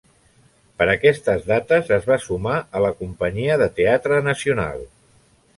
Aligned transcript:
Per 0.81 0.87
aquestes 0.93 1.43
dates 1.51 1.93
es 1.99 2.09
va 2.13 2.17
sumar 2.25 2.57
a 2.79 2.83
la 2.87 2.91
Companyia 3.03 3.61
de 3.65 3.71
Teatre 3.81 4.23
Nacional. 4.33 4.87